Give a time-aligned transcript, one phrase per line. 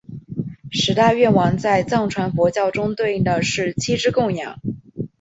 [0.71, 4.59] 十大愿王在藏传佛教中对应的是七支供养。